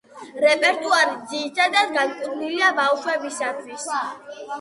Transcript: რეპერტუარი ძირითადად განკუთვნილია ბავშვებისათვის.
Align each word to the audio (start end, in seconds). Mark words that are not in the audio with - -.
რეპერტუარი 0.43 1.11
ძირითადად 1.33 1.93
განკუთვნილია 1.97 2.71
ბავშვებისათვის. 2.79 3.87